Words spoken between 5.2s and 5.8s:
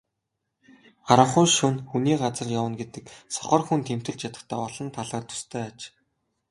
төстэй аж.